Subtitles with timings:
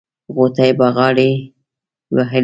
[0.35, 1.31] غوټۍ بغاري
[2.15, 2.39] وهلې.